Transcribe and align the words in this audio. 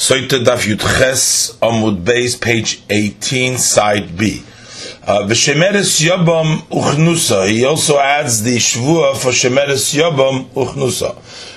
Soita 0.00 0.42
Daf 0.42 0.64
Yudches 0.66 1.58
Amud 1.58 2.02
Beis, 2.02 2.40
page 2.40 2.82
18, 2.88 3.58
side 3.58 4.16
B. 4.16 4.42
Uh, 5.06 5.26
V'shemeres 5.28 6.00
Yobam 6.00 6.60
Uchnusa. 6.70 7.46
He 7.46 7.66
also 7.66 7.98
adds 7.98 8.42
the 8.42 8.56
Shvua 8.56 9.14
for 9.14 9.28
Shemeres 9.28 9.94
Yobam 9.94 10.46
Uchnusa. 10.54 11.16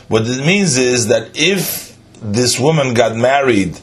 What 0.09 0.23
it 0.27 0.45
means 0.45 0.75
is 0.75 1.07
that 1.07 1.31
if 1.35 1.97
this 2.21 2.59
woman 2.59 2.93
got 2.93 3.15
married 3.15 3.79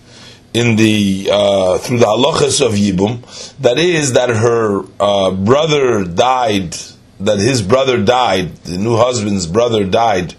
in 0.53 0.77
the 0.77 1.31
uh, 1.33 1.79
through 1.79 2.01
the 2.01 2.05
halachas 2.05 2.61
of 2.65 2.75
Yibum, 2.75 3.57
that 3.61 3.79
is 3.79 4.13
that 4.13 4.29
her 4.29 4.83
uh, 5.01 5.31
brother 5.31 6.05
died, 6.05 6.77
that 7.19 7.39
his 7.39 7.63
brother 7.63 8.05
died, 8.05 8.55
the 8.65 8.77
new 8.77 8.99
husband's 8.99 9.47
brother 9.47 9.85
died 9.85 10.35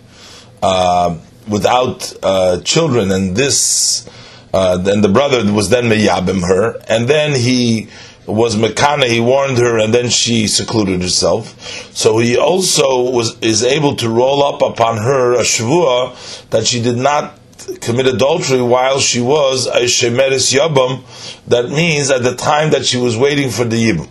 uh, 0.61 1.17
without 1.51 2.13
uh, 2.23 2.61
children, 2.61 3.11
and 3.11 3.35
this, 3.35 4.09
uh, 4.53 4.77
then 4.77 5.01
the 5.01 5.09
brother 5.09 5.51
was 5.51 5.69
then 5.69 5.85
meyabim 5.85 6.41
her, 6.47 6.81
and 6.87 7.07
then 7.07 7.35
he 7.35 7.89
was 8.25 8.55
mekana, 8.55 9.05
he 9.05 9.19
warned 9.19 9.57
her, 9.57 9.77
and 9.77 9.93
then 9.93 10.09
she 10.09 10.47
secluded 10.47 11.01
herself. 11.01 11.59
So 11.95 12.19
he 12.19 12.37
also 12.37 13.11
was 13.11 13.37
is 13.41 13.63
able 13.63 13.95
to 13.97 14.09
roll 14.09 14.43
up 14.43 14.61
upon 14.61 14.97
her 14.97 15.33
a 15.33 15.43
shvua 15.43 16.49
that 16.49 16.65
she 16.65 16.81
did 16.81 16.97
not 16.97 17.37
commit 17.81 18.07
adultery 18.07 18.61
while 18.61 18.99
she 18.99 19.21
was 19.21 19.67
a 19.67 19.81
shemeris 19.81 20.53
yabam. 20.53 21.03
That 21.47 21.69
means 21.69 22.09
at 22.09 22.23
the 22.23 22.35
time 22.35 22.71
that 22.71 22.85
she 22.85 22.97
was 22.97 23.17
waiting 23.17 23.49
for 23.49 23.65
the 23.65 23.77
yibum. 23.77 24.09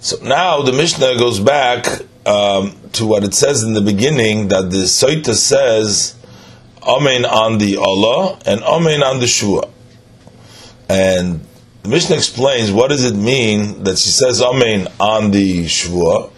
So 0.00 0.16
now 0.22 0.62
the 0.62 0.72
Mishnah 0.72 1.16
goes 1.16 1.38
back 1.38 1.86
um, 2.26 2.76
to 2.92 3.06
what 3.06 3.24
it 3.24 3.34
says 3.34 3.62
in 3.62 3.72
the 3.72 3.80
beginning 3.80 4.48
that 4.48 4.70
the 4.70 4.84
Soita 4.84 5.34
says 5.34 6.16
Amen 6.82 7.24
on 7.24 7.58
the 7.58 7.76
Allah 7.76 8.38
and 8.44 8.62
Amen 8.62 9.02
on 9.02 9.20
the 9.20 9.26
Shua. 9.26 9.68
And 10.88 11.46
the 11.82 11.88
Mishnah 11.88 12.16
explains 12.16 12.72
what 12.72 12.88
does 12.88 13.04
it 13.04 13.14
mean 13.14 13.84
that 13.84 13.98
she 13.98 14.10
says 14.10 14.42
Amen 14.42 14.88
on 14.98 15.30
the 15.30 15.68
Shua, 15.68 16.30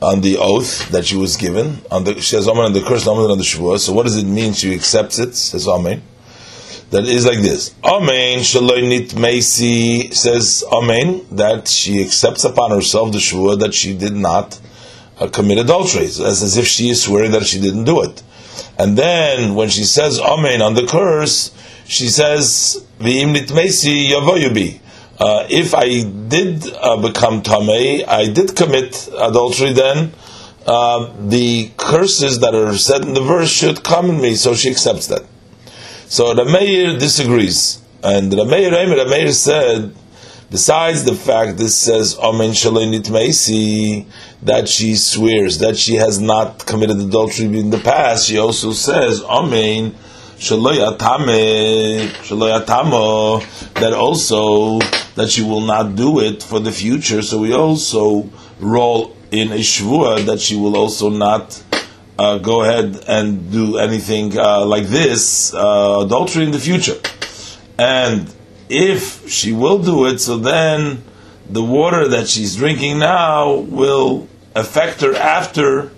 on 0.00 0.22
the 0.22 0.38
oath 0.38 0.88
that 0.90 1.04
she 1.06 1.16
was 1.16 1.36
given. 1.36 1.78
On 1.90 2.04
the, 2.04 2.14
she 2.14 2.36
says 2.36 2.48
Amen 2.48 2.64
on 2.64 2.72
the 2.72 2.82
curse, 2.82 3.06
Amen 3.06 3.30
on 3.30 3.38
the 3.38 3.44
Shua. 3.44 3.78
So 3.78 3.92
what 3.92 4.04
does 4.04 4.16
it 4.16 4.26
mean 4.26 4.54
she 4.54 4.74
accepts 4.74 5.18
it? 5.18 5.34
Says 5.34 5.68
Amen. 5.68 6.02
That 6.90 7.04
is 7.04 7.24
like 7.24 7.38
this. 7.38 7.74
Amen 7.84 8.40
Shaloinit 8.40 9.16
Macy 9.16 10.10
says 10.10 10.64
Amen 10.72 11.24
that 11.32 11.68
she 11.68 12.02
accepts 12.02 12.44
upon 12.44 12.72
herself 12.72 13.12
the 13.12 13.20
Shua 13.20 13.56
that 13.56 13.74
she 13.74 13.96
did 13.96 14.14
not 14.14 14.58
commit 15.28 15.58
adultery, 15.58 16.04
as, 16.06 16.20
as 16.20 16.56
if 16.56 16.66
she 16.66 16.88
is 16.88 17.02
swearing 17.02 17.32
that 17.32 17.44
she 17.44 17.60
didn't 17.60 17.84
do 17.84 18.02
it. 18.02 18.22
And 18.78 18.96
then 18.96 19.54
when 19.54 19.68
she 19.68 19.84
says 19.84 20.18
Amen 20.18 20.62
on 20.62 20.74
the 20.74 20.86
curse, 20.86 21.54
she 21.86 22.08
says 22.08 22.84
V'im 22.98 23.36
nitmesi 23.36 24.10
yavoyubi. 24.10 24.80
Uh, 25.18 25.46
if 25.50 25.74
I 25.74 26.02
did 26.02 26.66
uh, 26.72 26.96
become 26.96 27.42
tamei, 27.42 28.06
I 28.08 28.30
did 28.30 28.56
commit 28.56 29.08
adultery. 29.08 29.74
Then 29.74 30.12
uh, 30.66 31.12
the 31.28 31.70
curses 31.76 32.40
that 32.40 32.54
are 32.54 32.74
said 32.74 33.02
in 33.02 33.12
the 33.12 33.20
verse 33.20 33.50
should 33.50 33.84
come 33.84 34.08
in 34.08 34.20
me. 34.20 34.34
So 34.34 34.54
she 34.54 34.70
accepts 34.70 35.08
that. 35.08 35.24
So 36.06 36.32
the 36.32 36.44
disagrees, 36.98 37.82
and 38.02 38.32
the 38.32 38.44
mayor, 38.46 39.32
said 39.32 39.94
Besides 40.50 41.04
the 41.04 41.14
fact 41.14 41.58
this 41.58 41.76
says 41.76 42.18
Amen 42.18 42.50
Shalinit 42.50 43.04
Meisi 43.08 44.04
that 44.42 44.68
she 44.68 44.96
swears 44.96 45.58
that 45.58 45.76
she 45.76 45.96
has 45.96 46.20
not 46.20 46.66
committed 46.66 46.98
adultery 46.98 47.58
in 47.58 47.70
the 47.70 47.78
past, 47.78 48.26
she 48.26 48.38
also 48.38 48.72
says 48.72 49.22
Amen 49.24 49.94
that 53.74 53.92
also 53.94 54.78
that 55.14 55.28
she 55.28 55.42
will 55.42 55.60
not 55.60 55.94
do 55.94 56.20
it 56.20 56.42
for 56.42 56.58
the 56.60 56.72
future. 56.72 57.20
So 57.20 57.38
we 57.40 57.52
also 57.52 58.30
roll 58.58 59.14
in 59.30 59.52
a 59.52 59.56
shvua 59.56 60.24
that 60.24 60.40
she 60.40 60.56
will 60.56 60.78
also 60.78 61.10
not 61.10 61.62
uh, 62.18 62.38
go 62.38 62.62
ahead 62.62 63.04
and 63.06 63.52
do 63.52 63.76
anything 63.76 64.38
uh, 64.38 64.64
like 64.64 64.84
this 64.84 65.52
uh, 65.52 66.04
adultery 66.06 66.44
in 66.44 66.52
the 66.52 66.58
future, 66.58 66.98
and 67.78 68.34
if 68.68 69.28
she 69.28 69.52
will 69.52 69.78
do 69.78 70.06
it, 70.06 70.20
so 70.20 70.36
then 70.38 71.02
the 71.52 71.62
water 71.62 72.08
that 72.08 72.28
she's 72.28 72.56
drinking 72.56 72.98
now 72.98 73.54
will 73.54 74.28
affect 74.54 75.00
her 75.00 75.14
after 75.14 75.90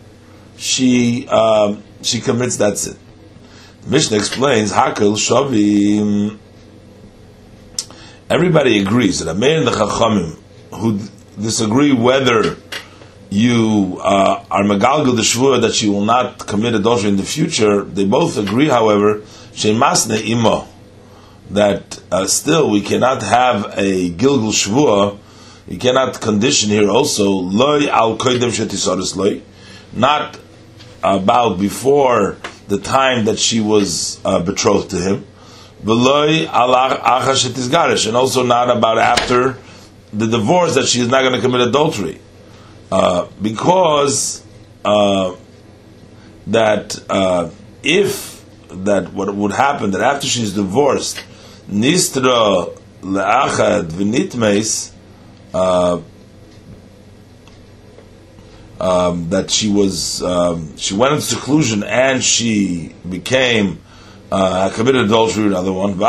she 0.56 1.28
um, 1.28 1.82
she 2.02 2.20
commits 2.20 2.56
that 2.56 2.78
sin. 2.78 2.96
The 3.82 3.90
Mishnah 3.90 4.16
explains 4.16 4.72
Hakel 4.72 5.16
Shavim. 5.16 6.38
Everybody 8.30 8.80
agrees 8.80 9.18
that 9.18 9.28
Ameir 9.28 9.58
and 9.58 9.66
the 9.66 9.72
Chachamim 9.72 10.38
who 10.72 10.98
disagree 11.40 11.92
whether 11.92 12.56
you 13.28 14.00
uh, 14.02 14.44
are 14.50 14.62
Megalgal 14.62 15.16
the 15.16 15.22
Shvur 15.22 15.60
that 15.62 15.74
she 15.74 15.88
will 15.88 16.04
not 16.04 16.46
commit 16.46 16.74
adultery 16.74 17.08
in 17.10 17.16
the 17.16 17.22
future, 17.22 17.82
they 17.82 18.04
both 18.04 18.36
agree, 18.36 18.68
however, 18.68 19.22
Shemasne 19.52 20.22
Imo 20.26 20.68
that 21.50 22.00
uh, 22.10 22.26
still 22.26 22.70
we 22.70 22.80
cannot 22.80 23.22
have 23.22 23.74
a 23.76 24.10
Gilgul 24.10 24.52
Shvua, 24.52 25.18
you 25.66 25.78
cannot 25.78 26.20
condition 26.20 26.70
here 26.70 26.88
also, 26.90 27.30
loy 27.30 27.88
al 27.88 28.16
koidem 28.16 28.50
shetisaris 28.50 29.16
loy, 29.16 29.42
not 29.92 30.38
about 31.02 31.58
before 31.58 32.36
the 32.68 32.78
time 32.78 33.24
that 33.26 33.38
she 33.38 33.60
was 33.60 34.20
uh, 34.24 34.40
betrothed 34.40 34.90
to 34.90 34.96
him, 34.96 35.26
veloy 35.82 36.46
al 36.46 36.74
acha 36.74 38.06
and 38.06 38.16
also 38.16 38.42
not 38.42 38.74
about 38.74 38.98
after 38.98 39.58
the 40.12 40.26
divorce 40.26 40.74
that 40.74 40.86
she 40.86 41.00
is 41.00 41.08
not 41.08 41.22
going 41.22 41.34
to 41.34 41.40
commit 41.40 41.60
adultery. 41.60 42.18
Uh, 42.90 43.26
because 43.40 44.44
uh, 44.84 45.34
that 46.46 47.02
uh, 47.08 47.50
if 47.82 48.44
that 48.68 49.12
what 49.12 49.34
would 49.34 49.52
happen 49.52 49.92
that 49.92 50.00
after 50.00 50.26
she's 50.26 50.54
divorced 50.54 51.22
Nistra 51.70 52.76
le'achad 53.02 53.90
v'nitmeis, 53.90 54.91
uh, 55.54 56.00
um, 58.80 59.30
that 59.30 59.50
she 59.50 59.70
was 59.70 60.22
um, 60.22 60.76
she 60.76 60.94
went 60.94 61.14
into 61.14 61.24
seclusion 61.24 61.84
and 61.84 62.22
she 62.22 62.94
became 63.08 63.80
uh, 64.30 64.70
committed 64.70 65.04
adultery 65.04 65.46
another 65.46 65.72
one. 65.72 66.02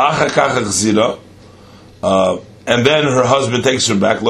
Uh, 2.02 2.38
and 2.66 2.86
then 2.86 3.04
her 3.04 3.24
husband 3.24 3.62
takes 3.62 3.86
her 3.86 3.94
back. 3.94 4.20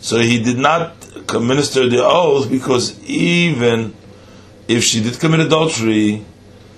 So 0.00 0.18
he 0.18 0.42
did 0.42 0.58
not 0.58 0.96
minister 1.32 1.88
the 1.88 2.04
oath 2.04 2.50
because 2.50 3.02
even 3.04 3.94
if 4.68 4.84
she 4.84 5.02
did 5.02 5.18
commit 5.18 5.40
adultery, 5.40 6.24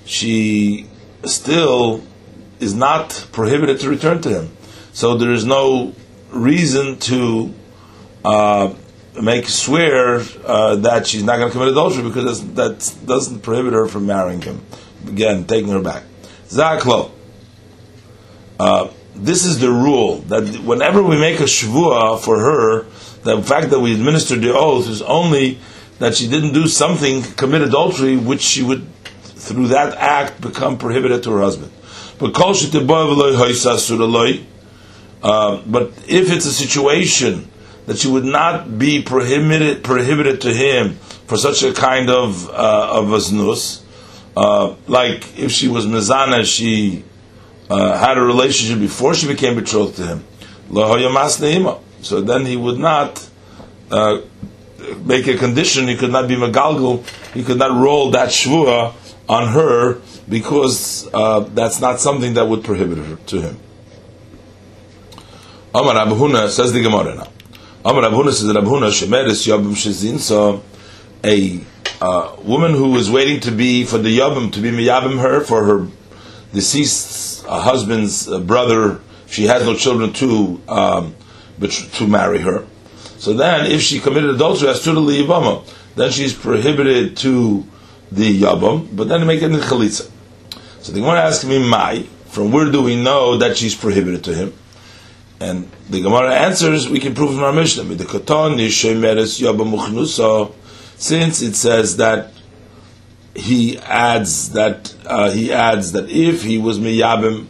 she 0.05 0.87
still 1.25 2.03
is 2.61 2.75
not 2.75 3.27
prohibited 3.33 3.81
to 3.81 3.89
return 3.89 4.21
to 4.23 4.29
him. 4.29 4.57
So 4.93 5.17
there 5.17 5.33
is 5.33 5.45
no 5.45 5.95
reason 6.33 6.99
to 6.99 7.55
uh, 8.25 8.75
make 9.21 9.49
swear 9.49 10.23
uh, 10.45 10.77
that 10.77 11.07
she's 11.07 11.23
not 11.23 11.37
going 11.37 11.49
to 11.49 11.53
commit 11.53 11.69
adultery 11.69 12.03
because 12.03 12.55
that 12.55 12.95
doesn't 13.05 13.41
prohibit 13.41 13.73
her 13.73 13.87
from 13.87 14.07
marrying 14.07 14.41
him. 14.41 14.61
Again, 15.07 15.45
taking 15.45 15.71
her 15.71 15.83
back. 15.83 16.05
Zaklo. 16.49 17.11
Uh, 18.59 18.89
this 19.15 19.45
is 19.45 19.59
the 19.59 19.71
rule 19.71 20.19
that 20.29 20.45
whenever 20.65 21.03
we 21.03 21.19
make 21.19 21.41
a 21.41 21.45
shvua 21.45 22.19
for 22.21 22.39
her, 22.39 22.85
the 23.23 23.43
fact 23.43 23.71
that 23.71 23.81
we 23.81 23.93
administered 23.95 24.41
the 24.41 24.55
oath 24.55 24.89
is 24.89 25.03
only 25.03 25.59
that 25.99 26.15
she 26.15 26.29
didn't 26.29 26.53
do 26.53 26.67
something, 26.67 27.23
commit 27.23 27.63
adultery, 27.63 28.17
which 28.17 28.41
she 28.41 28.63
would, 28.63 28.87
through 29.15 29.69
that 29.69 29.97
act, 29.99 30.41
become 30.41 30.79
prohibited 30.79 31.23
to 31.23 31.31
her 31.33 31.41
husband. 31.41 31.71
But 32.19 32.35
uh, 35.23 35.63
but 35.67 35.89
if 36.09 36.33
it's 36.33 36.47
a 36.47 36.53
situation 36.53 37.49
that 37.87 37.99
she 37.99 38.09
would 38.09 38.25
not 38.25 38.79
be 38.79 39.03
prohibited 39.03 39.83
prohibited 39.85 40.41
to 40.43 40.53
him 40.53 40.95
for 41.27 41.37
such 41.37 41.63
a 41.63 41.73
kind 41.73 42.11
of 42.11 42.49
uh, 42.51 43.01
of 43.01 43.07
aznus, 43.07 43.83
uh, 44.37 44.75
like 44.87 45.39
if 45.39 45.51
she 45.53 45.69
was 45.69 45.87
mezana, 45.87 46.45
she 46.45 47.05
uh, 47.71 47.99
had 47.99 48.19
a 48.19 48.23
relationship 48.23 48.79
before 48.81 49.15
she 49.15 49.27
became 49.27 49.55
betrothed 49.55 49.97
to 49.97 50.07
him. 50.07 50.25
So 52.03 52.21
then 52.21 52.47
he 52.47 52.57
would 52.57 52.79
not 52.79 53.29
uh, 53.91 54.21
make 55.05 55.27
a 55.27 55.37
condition. 55.37 55.87
He 55.89 55.97
could 55.97 56.11
not 56.11 56.29
be 56.29 56.35
megalgal. 56.37 57.05
He 57.35 57.45
could 57.45 57.59
not 57.59 57.71
roll 57.81 58.11
that 58.13 58.31
shvua 58.31 58.95
on 59.29 59.49
her 59.49 60.01
because 60.29 61.09
uh, 61.13 61.41
that's 61.41 61.81
not 61.81 62.01
something 62.01 62.35
that 62.35 62.47
would 62.47 62.65
prohibit 62.65 62.99
her 62.99 63.17
to 63.17 63.41
him. 63.41 63.59
Amar 65.75 65.95
Abhuna 65.95 66.51
says 66.51 66.75
the 66.75 66.83
Gemara 66.83 67.15
now. 67.15 67.29
Amar 67.83 68.03
Abhuna 68.03 68.31
says 68.33 68.47
that 68.47 68.57
Abhuna 68.57 68.91
shemeres 68.91 69.49
yabim 69.49 69.73
shezin. 69.73 70.19
So 70.19 70.63
a 71.25 71.61
uh, 71.99 72.37
woman 72.43 72.73
who 72.73 72.95
is 72.97 73.11
waiting 73.11 73.41
to 73.41 73.51
be 73.51 73.85
for 73.85 73.97
the 73.97 74.19
yabim 74.19 74.53
to 74.53 74.61
be 74.61 74.71
miyabim 74.71 75.19
her 75.19 75.41
for 75.41 75.65
her 75.65 75.89
deceased 76.53 77.47
husband's 77.47 78.27
brother, 78.41 79.01
she 79.27 79.45
has 79.45 79.65
no 79.65 79.75
children 79.75 80.13
to 80.13 80.61
um, 80.69 81.15
to 81.59 82.07
marry 82.07 82.41
her. 82.41 82.67
So 83.17 83.33
then, 83.33 83.71
if 83.71 83.81
she 83.81 83.99
committed 83.99 84.29
adultery 84.29 84.69
as 84.69 84.83
to 84.83 84.93
the 84.93 85.01
liyavama, 85.01 85.67
then 85.95 86.11
she's 86.11 86.35
prohibited 86.35 87.17
to 87.19 87.67
the 88.11 88.43
yabam, 88.43 88.95
but 88.95 89.09
then 89.09 89.21
they 89.21 89.27
make 89.27 89.41
it 89.41 89.51
in 89.51 89.57
chalitza. 89.57 90.11
So 90.83 90.93
the 90.93 91.01
Gemara 91.01 91.23
asks 91.23 91.47
me, 91.47 91.67
"My, 91.67 92.03
from 92.27 92.53
where 92.53 92.71
do 92.71 92.83
we 92.83 93.03
know 93.03 93.39
that 93.39 93.57
she's 93.57 93.75
prohibited 93.75 94.23
to 94.25 94.35
him?" 94.35 94.53
And 95.43 95.69
the 95.91 96.01
Gemara 96.01 96.35
answers, 96.37 96.89
we 96.89 97.01
can 97.01 97.17
prove 97.17 97.35
from 97.35 97.43
our 97.43 97.53
Mishnah. 97.53 97.85
Since 100.97 101.43
it 101.43 101.55
says 101.57 101.97
that 101.97 102.33
he 103.35 103.79
adds 103.79 104.53
that 104.53 104.95
uh, 105.05 105.33
he 105.33 105.53
adds 105.53 105.93
that 105.93 106.09
if 106.11 106.45
he 106.45 106.59
was 106.59 106.79
miyabim, 106.79 107.49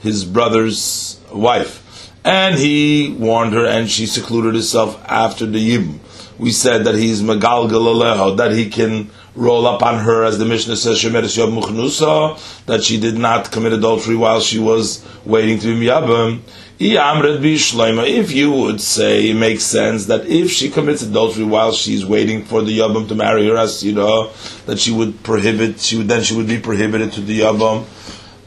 his 0.00 0.24
brother's 0.24 1.20
wife, 1.30 2.10
and 2.24 2.58
he 2.58 3.14
warned 3.18 3.52
her 3.52 3.66
and 3.66 3.90
she 3.90 4.06
secluded 4.06 4.54
herself 4.54 4.98
after 5.06 5.44
the 5.44 5.58
yibum, 5.58 5.98
we 6.38 6.50
said 6.50 6.84
that 6.84 6.94
he's 6.94 7.20
megalgal 7.20 8.36
that 8.38 8.52
he 8.52 8.70
can 8.70 9.10
roll 9.36 9.66
up 9.66 9.82
on 9.82 9.98
her, 10.04 10.24
as 10.24 10.38
the 10.38 10.44
Mishnah 10.44 10.76
says, 10.76 11.00
that 11.02 12.82
she 12.84 13.00
did 13.00 13.18
not 13.18 13.50
commit 13.50 13.72
adultery 13.72 14.16
while 14.16 14.40
she 14.40 14.58
was 14.58 15.04
waiting 15.24 15.58
to 15.58 15.66
be 15.66 15.86
miyabim. 15.86 16.40
If 16.78 18.32
you 18.32 18.50
would 18.52 18.80
say 18.80 19.30
it 19.30 19.34
makes 19.34 19.64
sense 19.64 20.06
that 20.06 20.26
if 20.26 20.50
she 20.50 20.70
commits 20.70 21.02
adultery 21.02 21.44
while 21.44 21.72
she's 21.72 22.04
waiting 22.04 22.44
for 22.44 22.62
the 22.62 22.78
Yabam 22.78 23.06
to 23.08 23.14
marry 23.14 23.46
her, 23.48 23.56
as 23.56 23.84
you 23.84 23.92
know, 23.92 24.30
that 24.66 24.78
she 24.80 24.92
would 24.92 25.22
prohibit, 25.22 25.78
she 25.80 25.98
would 25.98 26.08
then 26.08 26.22
she 26.22 26.34
would 26.36 26.48
be 26.48 26.58
prohibited 26.58 27.12
to 27.12 27.20
the 27.20 27.40
Yabam, 27.40 27.84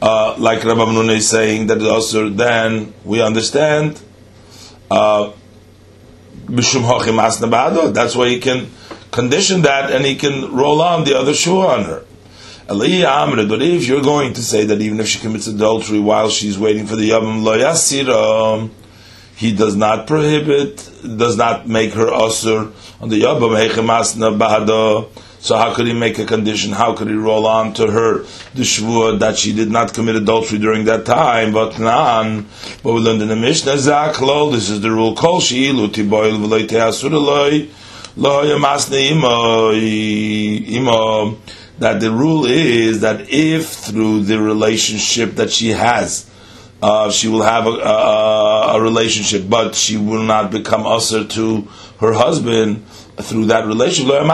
uh, 0.02 0.36
like 0.38 0.64
Rabbi 0.64 0.82
Menuna 0.82 1.16
is 1.16 1.30
saying 1.30 1.68
that 1.68 1.82
also 1.82 2.30
then 2.30 2.94
we 3.04 3.22
understand. 3.22 4.02
Uh, 4.92 5.32
that's 6.50 6.76
why 8.16 8.30
he 8.30 8.40
can 8.40 8.70
condition 9.12 9.62
that 9.64 9.92
and 9.92 10.06
he 10.06 10.16
can 10.16 10.54
roll 10.54 10.82
on 10.82 11.04
the 11.04 11.18
other 11.18 11.34
shoe 11.34 11.62
on 11.62 11.86
her. 11.86 12.04
But 12.68 12.82
if 13.62 13.88
you're 13.88 14.02
going 14.02 14.34
to 14.34 14.44
say 14.44 14.66
that 14.66 14.82
even 14.82 15.00
if 15.00 15.08
she 15.08 15.20
commits 15.20 15.48
adultery 15.48 16.00
while 16.00 16.30
she's 16.30 16.60
waiting 16.60 16.86
for 16.86 16.98
the 16.98 17.12
Yabam 17.12 17.42
Lo 17.44 17.58
Yasira, 17.58 18.70
he 19.38 19.54
does 19.54 19.76
not 19.76 20.06
prohibit, 20.08 20.90
does 21.02 21.38
not 21.38 21.68
make 21.68 21.94
her 21.94 22.08
asur 22.08 22.74
on 23.00 23.10
the 23.10 23.22
Yabam 23.22 23.56
Hechemasna 23.56 24.38
Bahado. 24.38 25.08
So 25.40 25.56
how 25.56 25.74
could 25.76 25.86
he 25.86 25.94
make 25.94 26.18
a 26.18 26.26
condition? 26.26 26.72
How 26.74 26.94
could 26.96 27.08
he 27.08 27.14
roll 27.14 27.46
on 27.46 27.74
to 27.76 27.90
her 27.90 28.24
the 28.56 28.64
shvua 28.64 29.20
that 29.20 29.38
she 29.38 29.54
did 29.54 29.70
not 29.70 29.94
commit 29.94 30.16
adultery 30.16 30.58
during 30.58 30.86
that 30.86 31.06
time? 31.06 31.54
But 31.54 31.78
nan, 31.80 32.48
but 32.84 32.94
we 32.94 33.00
learned 33.00 33.22
in 33.22 33.28
the 33.30 33.36
Mishnah 33.36 33.74
Zaklo. 33.74 34.52
This 34.52 34.70
is 34.70 34.82
the 34.82 34.90
rule. 34.92 35.16
Kol 35.16 35.40
sheilu 35.40 35.88
tiboil 35.90 36.38
v'loy 36.40 37.70
that 41.80 42.00
the 42.00 42.12
rule 42.12 42.46
is 42.48 43.02
that 43.02 43.30
if 43.30 43.68
through 43.68 44.24
the 44.24 44.42
relationship 44.42 45.36
that 45.36 45.52
she 45.52 45.70
has, 45.70 46.28
uh, 46.82 47.12
she 47.12 47.28
will 47.28 47.44
have 47.44 47.68
a, 47.68 47.70
a, 47.70 48.78
a, 48.78 48.82
relationship, 48.82 49.48
but 49.48 49.76
she 49.76 49.98
will 49.98 50.24
not 50.24 50.50
become 50.50 50.88
usher 50.88 51.26
to 51.26 51.68
her 52.00 52.14
husband 52.14 52.84
through 53.18 53.46
that 53.46 53.68
relationship. 53.68 54.28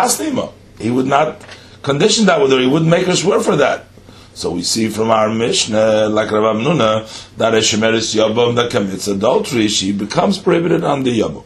He 0.79 0.89
would 0.89 1.07
not 1.07 1.45
condition 1.81 2.25
that 2.27 2.41
with 2.41 2.51
her. 2.51 2.59
He 2.59 2.67
wouldn't 2.67 2.89
make 2.89 3.07
her 3.07 3.15
swear 3.15 3.41
for 3.41 3.57
that. 3.57 3.87
So 4.33 4.51
we 4.51 4.63
see 4.63 4.87
from 4.87 5.11
our 5.11 5.29
Mishnah, 5.29 6.07
like 6.07 6.31
Rav 6.31 6.55
Huna, 6.55 7.35
that 7.37 7.53
a 7.53 7.57
Shemeris 7.57 8.15
Yabam 8.15 8.55
that 8.55 8.71
commits 8.71 9.07
adultery, 9.07 9.67
she 9.67 9.91
becomes 9.91 10.37
prohibited 10.39 10.83
on 10.83 11.03
the 11.03 11.19
Yabam. 11.19 11.45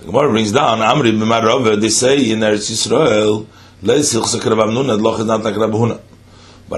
The 0.00 0.06
Gemara 0.06 0.30
brings 0.30 0.50
down, 0.50 0.78
Amri 0.78 1.12
B'marov, 1.12 1.78
they 1.78 1.90
say 1.90 2.30
in 2.30 2.38
Eretz 2.38 2.70
Yisrael, 2.70 3.46
but 3.82 3.96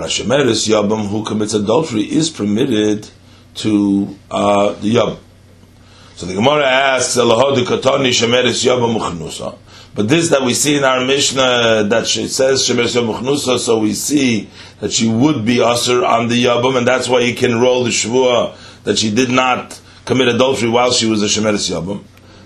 a 0.02 0.06
shemeres 0.06 0.68
yabam 0.68 1.08
who 1.08 1.24
commits 1.24 1.54
adultery 1.54 2.02
is 2.02 2.30
permitted 2.30 3.08
to 3.56 4.16
uh, 4.30 4.72
the 4.74 4.94
yabam. 4.94 5.18
So 6.14 6.26
the 6.26 6.34
Gemara 6.34 6.64
asks, 6.64 7.16
But 9.94 10.08
this 10.08 10.30
that 10.30 10.42
we 10.42 10.54
see 10.54 10.76
in 10.76 10.84
our 10.84 11.04
Mishnah 11.04 11.84
that 11.90 12.06
she 12.06 12.26
says 12.26 12.68
shemeres 12.68 13.00
yabam 13.00 13.58
so 13.58 13.78
we 13.78 13.94
see 13.94 14.48
that 14.80 14.92
she 14.92 15.08
would 15.08 15.44
be 15.44 15.60
usher 15.60 16.04
on 16.04 16.26
the 16.26 16.44
yabam, 16.44 16.76
and 16.76 16.86
that's 16.86 17.08
why 17.08 17.20
you 17.20 17.34
can 17.34 17.60
roll 17.60 17.84
the 17.84 17.90
shvua 17.90 18.56
that 18.82 18.98
she 18.98 19.14
did 19.14 19.30
not 19.30 19.80
commit 20.04 20.26
adultery 20.26 20.68
while 20.68 20.92
she 20.92 21.06
was 21.06 21.22
a 21.22 21.26
shemeres 21.26 21.70
yabam. 21.70 22.02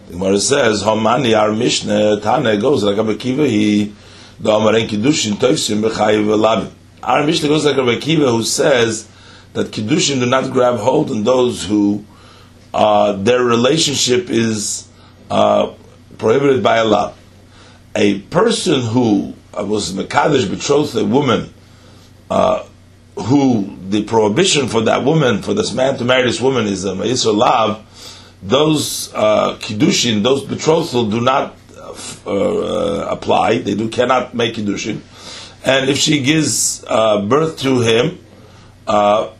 The 0.06 0.12
Gemara 0.12 0.38
says, 0.38 0.84
Homani, 0.84 1.36
our 1.36 1.52
Mishnah, 1.52 2.20
Tana 2.20 2.56
goes 2.58 2.84
like 2.84 2.96
Akiva, 2.96 3.48
he 3.48 3.92
the 4.38 4.50
Amarin 4.50 4.86
Kiddushin 4.86 5.32
Toisim 5.32 5.82
Bechayiv 5.82 6.72
Our 7.02 7.26
Mishnah 7.26 7.48
goes 7.48 7.64
like 7.64 7.76
a 7.76 7.80
Rekiva 7.80 8.30
who 8.30 8.44
says 8.44 9.08
that 9.54 9.68
Kiddushin 9.68 10.20
do 10.20 10.26
not 10.26 10.52
grab 10.52 10.78
hold 10.78 11.10
on 11.10 11.24
those 11.24 11.64
who 11.64 12.04
uh, 12.72 13.14
their 13.14 13.42
relationship 13.42 14.30
is 14.30 14.86
uh, 15.30 15.72
prohibited 16.18 16.62
by 16.62 16.76
a 16.76 16.84
Allah. 16.84 17.14
A 17.96 18.20
person 18.20 18.82
who 18.82 19.34
uh, 19.58 19.64
was 19.64 19.92
Mekadesh 19.92 20.48
betrothed 20.48 20.94
a 20.96 21.04
woman 21.04 21.52
uh, 22.30 22.64
who 23.16 23.76
the 23.88 24.04
prohibition 24.04 24.68
for 24.68 24.82
that 24.82 25.02
woman, 25.02 25.42
for 25.42 25.54
this 25.54 25.72
man 25.72 25.96
to 25.96 26.04
marry 26.04 26.24
this 26.24 26.40
woman 26.40 26.66
is 26.66 26.84
a 26.84 26.92
Ma'isr 26.92 27.34
Lav, 27.34 27.85
those 28.42 29.12
uh, 29.14 29.56
Kiddushin, 29.56 30.22
those 30.22 30.44
betrothal 30.44 31.10
do 31.10 31.20
not 31.20 31.56
uh, 32.26 33.06
apply. 33.10 33.58
They 33.58 33.74
do 33.74 33.88
cannot 33.88 34.34
make 34.34 34.54
kiddushin, 34.54 35.00
and 35.64 35.88
if 35.88 35.98
she 35.98 36.22
gives 36.22 36.84
uh, 36.86 37.22
birth 37.22 37.58
to 37.60 37.80
him, 37.80 38.18
uh, 38.86 39.30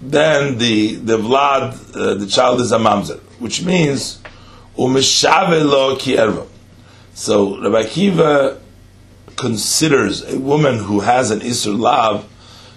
then 0.00 0.58
the 0.58 0.96
the 0.96 1.18
vlad 1.18 1.96
uh, 1.96 2.14
the 2.14 2.26
child 2.26 2.60
is 2.60 2.72
a 2.72 2.78
mamzer, 2.78 3.20
which 3.38 3.64
means 3.64 4.20
umeshavelo 4.76 5.98
ki 5.98 6.16
erva. 6.16 6.46
So 7.14 7.60
Rabbi 7.60 7.84
Kiva 7.84 8.60
considers 9.36 10.22
a 10.24 10.38
woman 10.38 10.78
who 10.78 11.00
has 11.00 11.30
an 11.30 11.40
isur 11.40 11.78
lav 11.78 12.28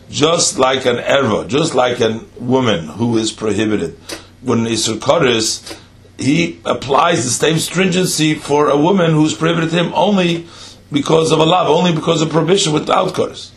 just 0.09 0.59
like 0.59 0.85
an 0.85 0.97
erva, 0.97 1.47
just 1.47 1.73
like 1.73 1.99
a 1.99 2.21
woman 2.39 2.87
who 2.87 3.17
is 3.17 3.31
prohibited. 3.31 3.97
When 4.45 4.65
isur 4.65 4.99
koris 4.99 5.77
he 6.17 6.59
applies 6.65 7.25
the 7.25 7.31
same 7.31 7.57
stringency 7.57 8.35
for 8.35 8.69
a 8.69 8.77
woman 8.77 9.11
who's 9.11 9.33
prohibited 9.35 9.71
him 9.71 9.91
only 9.93 10.47
because 10.91 11.31
of 11.31 11.39
a 11.39 11.45
love, 11.45 11.67
only 11.67 11.93
because 11.93 12.21
of 12.21 12.29
prohibition 12.29 12.71
without 12.71 13.13
chorus. 13.13 13.51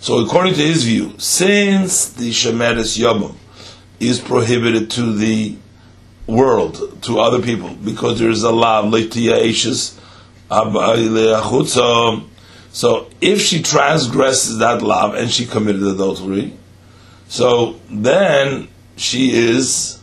So 0.00 0.24
according 0.24 0.54
to 0.54 0.62
his 0.62 0.84
view, 0.84 1.12
since 1.18 2.08
the 2.10 2.30
Shemeres 2.30 2.98
Yomim 2.98 3.34
is 3.98 4.18
prohibited 4.18 4.90
to 4.92 5.12
the 5.14 5.56
world, 6.26 7.02
to 7.02 7.20
other 7.20 7.42
people, 7.42 7.74
because 7.74 8.18
there 8.18 8.30
is 8.30 8.42
a 8.42 8.50
lav, 8.50 8.90
so 12.72 13.10
if 13.20 13.40
she 13.40 13.62
transgresses 13.62 14.58
that 14.58 14.80
lav 14.80 15.14
and 15.14 15.30
she 15.30 15.44
committed 15.44 15.82
adultery, 15.82 16.52
so 17.28 17.78
then 17.90 18.68
she 18.96 19.32
is 19.32 19.99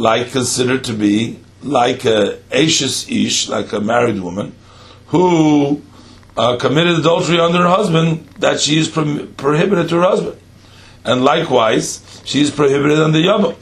like 0.00 0.32
considered 0.32 0.82
to 0.84 0.94
be 0.94 1.38
like 1.62 2.06
a 2.06 2.38
Ashes 2.50 3.06
Ish, 3.08 3.50
like 3.50 3.72
a 3.72 3.80
married 3.80 4.18
woman, 4.20 4.54
who 5.08 5.82
uh, 6.38 6.56
committed 6.56 6.98
adultery 7.00 7.38
under 7.38 7.58
her 7.58 7.68
husband, 7.68 8.26
that 8.38 8.60
she 8.60 8.78
is 8.78 8.88
pro- 8.88 9.26
prohibited 9.36 9.90
to 9.90 9.96
her 9.96 10.02
husband. 10.02 10.40
And 11.04 11.22
likewise, 11.22 12.22
she 12.24 12.40
is 12.40 12.50
prohibited 12.50 12.98
under 12.98 13.18
Yabam. 13.18 13.56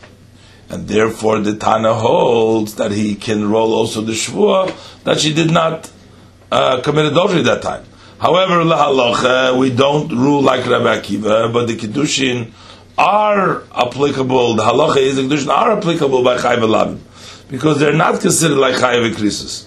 And 0.69 0.87
therefore, 0.87 1.41
the 1.41 1.57
Tana 1.57 1.95
holds 1.95 2.77
that 2.77 2.93
he 2.93 3.17
can 3.17 3.51
roll 3.51 3.73
also 3.73 4.01
the 4.03 4.13
Shvuah 4.13 5.03
that 5.05 5.19
she 5.19 5.35
did 5.35 5.51
not 5.51 5.91
uh, 6.53 6.81
commit 6.83 7.07
adultery 7.07 7.43
that 7.43 7.63
time. 7.63 7.85
However, 8.21 8.59
we 9.59 9.71
don't 9.71 10.09
rule 10.11 10.43
like 10.43 10.67
Rabbi 10.67 10.99
Akiva, 10.99 11.53
but 11.53 11.67
the 11.67 11.77
Kiddushin 11.77 12.53
are 12.99 13.63
applicable, 13.75 14.55
the 14.55 14.65
halacha 14.65 14.97
is 14.97 15.17
the 15.17 15.23
kedushin 15.23 15.49
are 15.49 15.79
applicable 15.79 16.23
by 16.25 16.37
chayv 16.37 16.59
elavim, 16.59 16.99
because 17.49 17.79
they're 17.79 17.93
not 17.93 18.21
considered 18.21 18.59
like 18.59 18.75
chayv 18.75 19.15
krisis, 19.15 19.67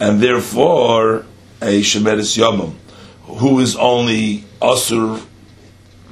and 0.00 0.20
therefore 0.20 1.26
a 1.60 1.80
shemeres 1.82 2.36
yomim, 2.38 2.74
who 3.24 3.60
is 3.60 3.76
only 3.76 4.44
asur 4.62 5.22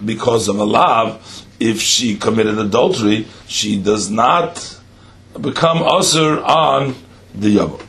because 0.05 0.49
of 0.49 0.59
a 0.59 0.65
lav, 0.65 1.47
if 1.59 1.81
she 1.81 2.17
committed 2.17 2.59
adultery, 2.59 3.27
she 3.47 3.81
does 3.81 4.11
not 4.11 4.79
become 5.41 5.79
asur 5.79 6.45
on 6.45 6.95
the 7.35 7.57
yomim. 7.57 7.87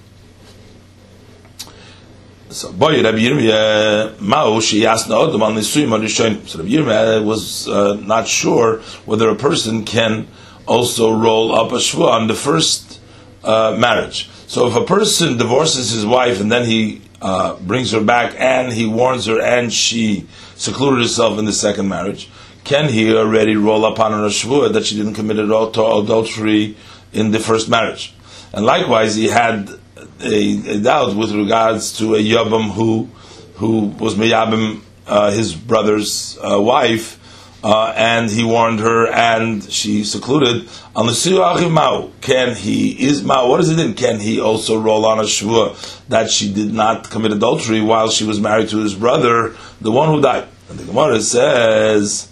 So, 2.54 2.72
boy, 2.72 3.02
Rabbi 3.02 3.18
Yirmiyah, 3.18 4.22
Mao, 4.22 4.60
she 4.60 4.86
asked 4.86 5.10
no 5.10 5.28
Adam 5.28 5.42
on 5.42 5.56
Nisuyim 5.56 5.90
Arishonim. 5.90 6.48
So, 6.48 6.60
Rabbi 6.60 6.70
Yirmiyah 6.70 7.26
was 7.26 7.68
uh, 7.68 7.96
not 7.96 8.28
sure 8.28 8.78
whether 9.08 9.28
a 9.30 9.36
person 9.36 9.86
can 9.86 10.28
also 10.68 11.12
roll 11.12 11.56
up 11.56 11.72
a 11.72 11.78
shvua 11.78 12.12
on 12.12 12.28
the 12.28 12.36
first 12.36 13.02
uh, 13.44 13.76
marriage. 13.80 14.30
So, 14.46 14.68
if 14.68 14.76
a 14.76 14.86
person 14.86 15.38
divorces 15.38 15.90
his 15.90 16.06
wife 16.06 16.40
and 16.40 16.52
then 16.52 16.68
he 16.68 17.02
uh, 17.24 17.56
brings 17.56 17.92
her 17.92 18.04
back 18.04 18.36
and 18.38 18.72
he 18.72 18.86
warns 18.86 19.26
her 19.26 19.42
and 19.42 19.74
she 19.74 20.28
secluded 20.54 21.02
herself 21.02 21.40
in 21.40 21.46
the 21.46 21.54
second 21.54 21.90
marriage, 21.90 22.30
can 22.66 22.88
he 22.88 23.16
already 23.16 23.56
roll 23.56 23.84
upon 23.84 24.12
her 24.12 24.26
a 24.26 24.30
shvua 24.30 24.72
that 24.74 24.86
she 24.86 24.96
didn't 24.96 25.16
commit 25.16 25.40
adultery 25.40 26.78
in 27.14 27.32
the 27.32 27.40
first 27.40 27.68
marriage? 27.68 28.14
And 28.54 28.64
likewise, 28.64 29.16
he 29.16 29.30
had 29.30 29.80
a, 30.22 30.70
a 30.70 30.80
doubt 30.80 31.16
with 31.16 31.32
regards 31.32 31.98
to 31.98 32.16
a 32.16 32.20
Yabam 32.20 32.72
who 32.72 33.10
who 33.56 33.88
was 33.88 34.16
Meyabim, 34.16 34.82
uh, 35.08 35.32
his 35.32 35.54
brother's 35.54 36.38
uh, 36.42 36.60
wife, 36.60 37.20
uh, 37.64 37.94
and 37.96 38.30
he 38.30 38.44
warned 38.44 38.80
her, 38.80 39.08
and 39.08 39.64
she 39.72 40.04
secluded. 40.04 40.68
Can 40.96 42.56
he 42.56 43.08
is 43.08 43.24
ma? 43.24 43.48
What 43.48 43.62
is 43.62 43.70
it 43.70 43.80
in? 43.80 43.94
Can 43.94 44.20
he 44.20 44.40
also 44.40 44.80
roll 44.80 45.06
on 45.06 45.20
a 45.20 45.24
shvua 45.24 46.08
that 46.10 46.30
she 46.30 46.54
did 46.54 46.74
not 46.74 47.10
commit 47.10 47.32
adultery 47.32 47.82
while 47.82 48.10
she 48.10 48.26
was 48.26 48.40
married 48.40 48.70
to 48.70 48.78
his 48.80 48.96
brother, 48.96 49.56
the 49.80 49.92
one 49.92 50.10
who 50.10 50.22
died? 50.22 50.48
And 50.70 50.78
the 50.80 50.86
Gemara 50.86 51.22
says, 51.22 52.28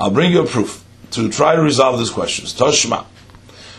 "I'll 0.00 0.10
bring 0.10 0.32
you 0.32 0.42
a 0.42 0.46
proof 0.46 0.84
to 1.12 1.28
try 1.28 1.56
to 1.56 1.62
resolve 1.62 1.98
these 1.98 2.10
questions." 2.10 2.54
Toshma. 2.54 3.04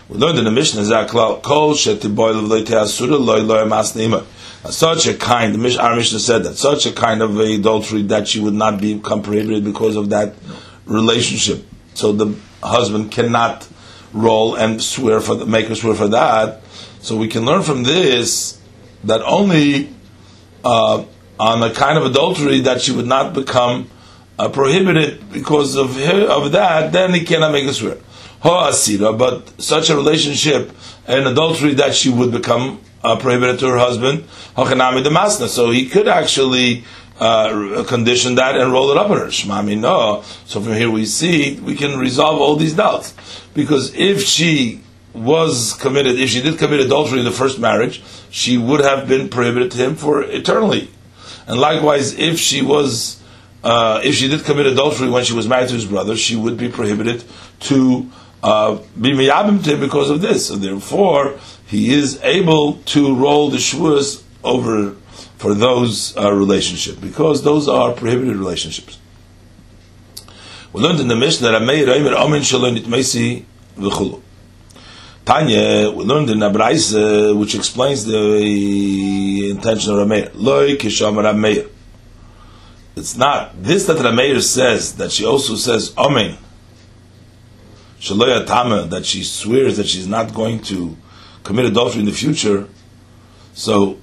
We 0.10 0.18
learned 0.18 0.40
in 0.40 0.46
the 0.46 0.52
Mishnah 0.52 0.82
Zaklal 0.82 1.44
Kol 1.44 1.70
Loy 1.70 3.42
Loy 3.42 3.64
Masnima. 3.66 4.26
Such 4.72 5.06
a 5.06 5.14
kind, 5.14 5.56
our 5.78 5.96
Mishnah 5.96 6.20
said 6.20 6.44
that 6.46 6.58
such 6.58 6.88
a 6.88 6.92
kind 6.92 7.22
of 7.22 7.40
adultery 7.40 8.02
that 8.04 8.28
she 8.28 8.40
would 8.40 8.56
not 8.56 8.82
become 8.82 9.22
prohibited 9.22 9.64
because 9.64 9.96
of 9.96 10.10
that 10.10 10.34
relationship. 10.86 11.64
So 11.94 12.12
the 12.12 12.36
husband 12.64 13.12
cannot 13.12 13.68
roll 14.12 14.56
and 14.56 14.82
swear 14.82 15.22
for 15.22 15.36
the, 15.36 15.46
make 15.46 15.68
her 15.68 15.76
swear 15.76 15.94
for 15.94 16.08
that. 16.08 16.64
So 17.02 17.16
we 17.16 17.28
can 17.28 17.46
learn 17.46 17.62
from 17.62 17.84
this 17.84 18.60
that 19.04 19.22
only 19.22 19.94
uh, 20.66 21.06
on 21.40 21.62
a 21.62 21.72
kind 21.72 22.00
of 22.00 22.06
adultery 22.06 22.62
that 22.62 22.82
she 22.82 22.92
would 22.92 23.06
not 23.06 23.36
become 23.36 23.92
uh, 24.40 24.50
prohibited 24.50 25.32
because 25.32 25.76
of 25.76 25.96
her, 25.96 26.26
of 26.26 26.52
that, 26.54 26.92
then 26.92 27.14
he 27.14 27.24
cannot 27.24 27.52
make 27.52 27.66
a 27.66 27.74
swear 27.74 27.98
asira, 28.44 29.18
but 29.18 29.62
such 29.62 29.90
a 29.90 29.96
relationship, 29.96 30.72
an 31.08 31.28
adultery 31.28 31.74
that 31.76 31.96
she 31.96 32.10
would 32.10 32.32
become 32.32 32.82
uh, 33.04 33.18
prohibited 33.18 33.60
to 33.60 33.68
her 33.68 33.78
husband, 33.78 34.24
hachanami 34.56 35.04
demasna. 35.04 35.48
So 35.48 35.72
he 35.72 35.88
could 35.88 36.08
actually 36.08 36.84
uh, 37.20 37.84
condition 37.88 38.36
that 38.36 38.56
and 38.56 38.72
roll 38.72 38.92
it 38.92 38.98
up 38.98 39.10
on 39.10 39.18
her. 39.18 39.26
Shmami 39.26 39.78
no. 39.78 40.24
So 40.46 40.62
from 40.62 40.74
here 40.74 40.90
we 40.90 41.06
see 41.06 41.60
we 41.60 41.76
can 41.76 42.00
resolve 42.00 42.40
all 42.40 42.56
these 42.56 42.74
doubts 42.74 43.14
because 43.54 43.94
if 43.96 44.24
she 44.24 44.82
was 45.14 45.74
committed, 45.74 46.20
if 46.20 46.30
she 46.30 46.42
did 46.42 46.58
commit 46.58 46.80
adultery 46.80 47.20
in 47.20 47.26
the 47.26 47.32
first 47.32 47.60
marriage, 47.60 48.02
she 48.30 48.58
would 48.58 48.82
have 48.82 49.08
been 49.08 49.28
prohibited 49.30 49.72
to 49.72 49.78
him 49.78 49.96
for 49.96 50.24
eternally. 50.24 50.90
And 51.48 51.60
likewise, 51.60 52.18
if 52.18 52.40
she 52.40 52.62
was, 52.62 53.22
uh, 53.64 54.02
if 54.04 54.16
she 54.16 54.30
did 54.30 54.44
commit 54.46 54.68
adultery 54.68 55.10
when 55.10 55.24
she 55.24 55.34
was 55.34 55.48
married 55.48 55.70
to 55.70 55.74
his 55.74 55.86
brother, 55.86 56.16
she 56.16 56.36
would 56.36 56.58
be 56.58 56.70
prohibited 56.70 57.24
to 57.62 58.10
be 58.42 59.12
miyabim 59.12 59.64
to 59.64 59.74
him 59.74 59.80
because 59.80 60.10
of 60.10 60.22
this. 60.22 60.48
So 60.48 60.56
therefore, 60.56 61.40
he 61.68 61.94
is 61.94 62.20
able 62.24 62.76
to 62.94 63.16
roll 63.16 63.50
the 63.50 63.58
shvuas 63.58 64.24
over 64.44 64.96
for 65.38 65.54
those 65.54 66.16
uh, 66.18 66.32
relationships 66.32 66.98
because 66.98 67.44
those 67.44 67.68
are 67.68 67.94
prohibited 67.94 68.36
relationships. 68.36 69.00
We 70.72 70.82
learned 70.82 71.00
in 71.00 71.08
the 71.08 71.16
Mishnah 71.16 71.52
that 71.52 71.62
Amei 71.62 71.86
Reimer 71.86 72.14
Omen 72.14 72.44
Shalom 72.44 72.76
Nitmeisi 72.76 73.44
V'chulu. 73.78 74.22
Tanya, 75.26 75.92
we 75.92 76.04
learned 76.04 76.30
in 76.30 76.40
Abraisa, 76.40 77.38
which 77.38 77.56
explains 77.56 78.06
the 78.06 79.50
intention 79.52 79.94
of 79.94 80.00
Rameir. 80.00 80.32
Loi 80.34 80.76
Kisham 80.76 81.16
Rameir. 81.16 81.70
It's 82.96 83.16
not 83.16 83.62
this 83.62 83.86
that 83.86 83.98
Rameir 83.98 84.42
says 84.42 84.96
that 84.96 85.12
she 85.12 85.26
also 85.26 85.56
says 85.56 85.94
Omen 85.98 86.38
Shaloya 88.00 88.46
Tama, 88.46 88.88
that 88.88 89.06
she 89.06 89.24
swears 89.24 89.78
that 89.78 89.88
she's 89.88 90.08
not 90.08 90.34
going 90.34 90.62
to 90.64 90.96
commit 91.44 91.66
adultery 91.66 92.00
in 92.00 92.06
the 92.06 92.12
future. 92.12 92.68
So 93.54 93.98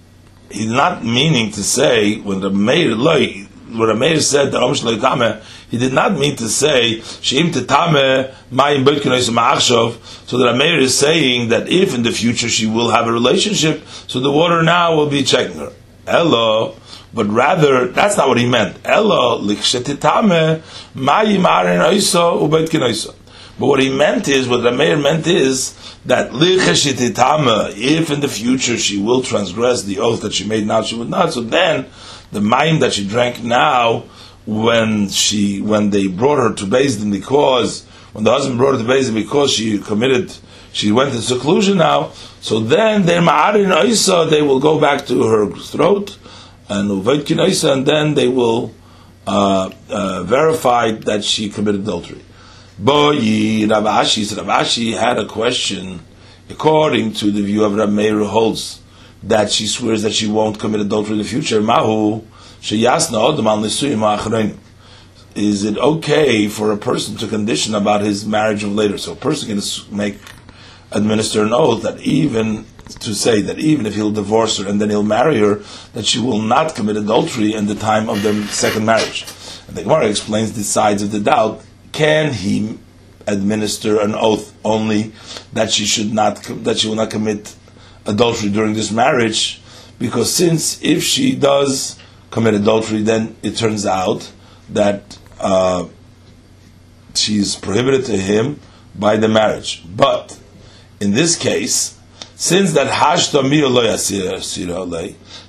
he's 0.50 0.70
not 0.70 1.04
meaning 1.04 1.50
to 1.52 1.62
say 1.62 2.20
when 2.20 2.40
the 2.40 2.50
mayor 2.50 2.94
when 2.96 3.88
the 3.88 3.94
mayor 3.96 4.20
said 4.20 4.52
that 4.52 4.62
Om 4.62 4.74
Tama, 4.74 5.42
he 5.70 5.78
did 5.78 5.92
not 5.92 6.12
mean 6.12 6.36
to 6.36 6.48
say 6.48 6.98
Sheim 6.98 7.52
Tetame 7.52 8.32
Mayim. 8.52 8.86
So 10.26 10.38
that 10.38 10.52
the 10.52 10.58
mayor 10.58 10.78
is 10.78 10.96
saying 10.96 11.48
that 11.48 11.68
if 11.68 11.94
in 11.94 12.02
the 12.02 12.12
future 12.12 12.48
she 12.48 12.66
will 12.66 12.90
have 12.90 13.06
a 13.08 13.12
relationship, 13.12 13.82
so 14.06 14.20
the 14.20 14.30
water 14.30 14.62
now 14.62 14.94
will 14.94 15.08
be 15.10 15.24
checking 15.24 15.56
her. 15.58 15.72
Hello. 16.06 16.76
But 17.12 17.26
rather, 17.26 17.88
that's 17.88 18.16
not 18.16 18.28
what 18.28 18.38
he 18.38 18.46
meant. 18.46 18.78
Elo 18.84 19.40
arin 19.40 19.72
oiso. 21.82 23.15
But 23.58 23.66
what 23.66 23.80
he 23.80 23.90
meant 23.90 24.28
is, 24.28 24.48
what 24.48 24.62
the 24.62 24.72
meant 24.72 25.26
is 25.26 25.74
that 26.04 26.30
if 27.76 28.10
in 28.10 28.20
the 28.20 28.28
future 28.28 28.76
she 28.76 28.98
will 29.00 29.22
transgress 29.22 29.82
the 29.82 29.98
oath 29.98 30.20
that 30.22 30.34
she 30.34 30.46
made 30.46 30.66
now, 30.66 30.82
she 30.82 30.96
would 30.96 31.08
not. 31.08 31.32
So 31.32 31.40
then, 31.40 31.86
the 32.32 32.40
mind 32.40 32.82
that 32.82 32.92
she 32.92 33.06
drank 33.06 33.42
now, 33.42 34.04
when 34.46 35.08
she 35.08 35.60
when 35.60 35.90
they 35.90 36.06
brought 36.06 36.38
her 36.38 36.54
to 36.54 36.66
Din 36.66 37.10
because 37.10 37.84
when 38.12 38.24
the 38.24 38.30
husband 38.30 38.58
brought 38.58 38.80
her 38.80 38.86
to 38.86 39.02
Din 39.02 39.14
because 39.14 39.52
she 39.52 39.78
committed, 39.78 40.32
she 40.72 40.92
went 40.92 41.14
in 41.14 41.20
seclusion 41.20 41.78
now. 41.78 42.12
So 42.40 42.60
then 42.60 43.06
their 43.06 43.20
ma'arin 43.20 43.74
oisa, 43.74 44.30
they 44.30 44.42
will 44.42 44.60
go 44.60 44.80
back 44.80 45.06
to 45.06 45.24
her 45.24 45.50
throat 45.50 46.16
and 46.68 46.90
and 46.90 47.86
then 47.86 48.14
they 48.14 48.28
will 48.28 48.72
uh, 49.26 49.70
uh, 49.90 50.22
verify 50.22 50.92
that 50.92 51.24
she 51.24 51.48
committed 51.48 51.80
adultery. 51.80 52.22
Boyi 52.80 53.70
Rav 53.70 53.84
Ashi, 53.84 54.22
Ravashi 54.34 54.92
had 54.92 55.16
a 55.16 55.26
question 55.26 56.00
according 56.50 57.14
to 57.14 57.30
the 57.30 57.40
view 57.40 57.64
of 57.64 57.74
Rav 57.74 57.90
Meir 57.90 58.22
holds 58.24 58.82
that 59.22 59.50
she 59.50 59.66
swears 59.66 60.02
that 60.02 60.12
she 60.12 60.26
won't 60.26 60.58
commit 60.58 60.82
adultery 60.82 61.12
in 61.12 61.18
the 61.18 61.24
future. 61.24 61.62
Mahu 61.62 62.20
sheyasna 62.60 63.14
odom 63.14 63.46
al 63.46 63.58
nisuyim 63.60 64.58
Is 65.34 65.64
it 65.64 65.78
okay 65.78 66.48
for 66.48 66.70
a 66.70 66.76
person 66.76 67.16
to 67.16 67.26
condition 67.26 67.74
about 67.74 68.02
his 68.02 68.26
marriage 68.26 68.62
of 68.62 68.74
later? 68.74 68.98
So 68.98 69.12
a 69.12 69.16
person 69.16 69.48
can 69.48 69.96
make 69.96 70.18
administer 70.92 71.44
an 71.44 71.54
oath 71.54 71.82
that 71.82 72.00
even 72.00 72.66
to 73.00 73.14
say 73.14 73.40
that 73.40 73.58
even 73.58 73.86
if 73.86 73.94
he'll 73.94 74.12
divorce 74.12 74.58
her 74.58 74.68
and 74.68 74.82
then 74.82 74.90
he'll 74.90 75.02
marry 75.02 75.38
her, 75.38 75.62
that 75.94 76.04
she 76.04 76.18
will 76.18 76.42
not 76.42 76.74
commit 76.74 76.98
adultery 76.98 77.54
in 77.54 77.68
the 77.68 77.74
time 77.74 78.10
of 78.10 78.22
their 78.22 78.34
second 78.48 78.84
marriage. 78.84 79.24
And 79.66 79.76
the 79.78 79.82
Gemara 79.82 80.08
explains 80.08 80.52
the 80.52 80.62
sides 80.62 81.02
of 81.02 81.10
the 81.10 81.20
doubt 81.20 81.62
can 81.96 82.30
he 82.30 82.78
administer 83.26 84.00
an 84.00 84.14
oath 84.14 84.54
only 84.62 85.12
that 85.54 85.72
she 85.72 85.86
should 85.86 86.12
not 86.12 86.42
that 86.64 86.78
she 86.78 86.88
will 86.88 86.94
not 86.94 87.10
commit 87.10 87.56
adultery 88.04 88.50
during 88.50 88.74
this 88.74 88.90
marriage? 88.90 89.62
Because 89.98 90.30
since 90.30 90.82
if 90.82 91.02
she 91.02 91.34
does 91.34 91.98
commit 92.30 92.52
adultery, 92.52 93.00
then 93.02 93.34
it 93.42 93.56
turns 93.56 93.86
out 93.86 94.30
that 94.68 95.18
uh, 95.40 95.86
she's 97.14 97.56
prohibited 97.56 98.04
to 98.04 98.16
him 98.18 98.60
by 98.94 99.16
the 99.16 99.28
marriage. 99.28 99.82
But 99.88 100.38
in 101.00 101.12
this 101.12 101.34
case, 101.34 101.98
since 102.34 102.74
that 102.74 102.92
hashta 102.92 103.42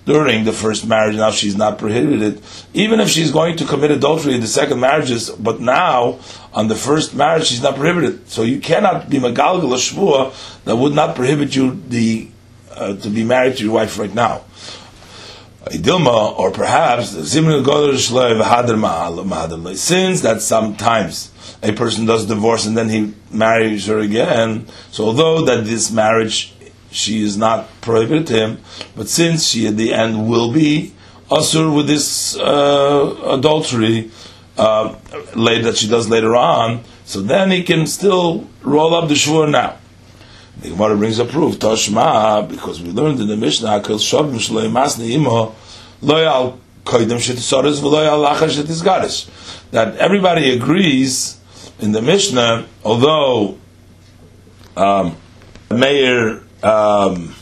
during 0.08 0.46
the 0.46 0.54
first 0.54 0.88
marriage, 0.88 1.18
now 1.18 1.30
she's 1.32 1.58
not 1.58 1.78
prohibited. 1.78 2.42
Even 2.74 3.02
if 3.02 3.10
she's 3.10 3.30
going 3.30 3.58
to 3.58 3.66
commit 3.66 3.92
adultery 3.92 4.34
in 4.34 4.40
the 4.40 4.48
second 4.48 4.80
marriages, 4.80 5.30
but 5.30 5.60
now 5.60 6.18
on 6.54 6.70
the 6.70 6.76
first 6.76 7.14
marriage 7.14 7.48
she's 7.48 7.62
not 7.62 7.76
prohibited. 7.76 8.30
So 8.30 8.44
you 8.44 8.62
cannot 8.62 9.10
be 9.10 9.18
magalgal 9.18 9.74
a 9.74 9.76
shvua 9.76 10.64
that 10.64 10.78
would 10.78 10.94
not 10.94 11.18
prohibit 11.18 11.54
you 11.58 11.80
the 11.90 12.30
uh, 12.72 12.96
to 12.96 13.10
be 13.10 13.26
married 13.26 13.58
to 13.58 13.66
your 13.66 13.74
wife 13.74 14.00
right 14.00 14.14
now. 14.14 14.44
Dilma, 15.66 16.40
or 16.40 16.52
perhaps 16.52 17.10
since 19.82 20.22
that 20.22 20.42
sometimes 20.42 21.32
a 21.62 21.74
person 21.74 22.06
does 22.06 22.26
divorce 22.26 22.66
and 22.66 22.78
then 22.78 22.88
he 22.88 23.14
marries 23.30 23.88
her 23.88 24.00
again. 24.00 24.68
So 24.92 25.04
although 25.04 25.44
that 25.44 25.66
this 25.66 25.92
marriage 25.92 26.54
she 26.92 27.22
is 27.22 27.38
not 27.38 27.68
prohibited 27.82 28.28
to 28.28 28.34
him, 28.34 28.60
but 28.96 29.10
since 29.10 29.48
she 29.48 29.68
at 29.68 29.78
the 29.78 29.94
end 29.94 30.30
will 30.30 30.52
be 30.52 30.94
asur 31.30 31.76
with 31.76 31.88
this 31.88 32.38
uh, 32.38 33.36
adultery 33.38 34.12
uh, 34.58 34.96
that 35.36 35.76
she 35.78 35.88
does 35.88 36.10
later 36.10 36.36
on, 36.36 36.84
so 37.06 37.22
then 37.22 37.52
he 37.52 37.64
can 37.64 37.86
still 37.88 38.48
roll 38.62 38.96
up 38.96 39.08
the 39.08 39.16
shvur 39.16 39.50
now. 39.50 39.78
The 40.60 40.70
Gemara 40.70 40.98
brings 40.98 41.20
a 41.20 41.26
proof, 41.26 41.60
Toshma, 41.60 42.50
because 42.50 42.82
we 42.82 42.90
learned 42.90 43.20
in 43.20 43.28
the 43.28 43.38
Mishnah, 43.38 43.80
Akel 43.80 44.00
Shavim 44.00 44.36
Shalei 44.36 44.72
Masni 44.72 45.12
Imo, 45.12 45.56
loyal 46.02 46.60
koidim 46.84 47.20
shetisaris 47.20 47.80
v'loyal 47.80 48.26
lachar 48.26 48.50
shetisgaris. 48.50 49.30
That 49.70 49.98
everybody 49.98 50.52
agrees 50.52 51.40
in 51.80 51.92
the 51.92 52.02
Mishnah, 52.02 52.66
although 52.84 53.60
um, 54.76 55.16
Meir 55.70 56.42
um, 56.64 57.36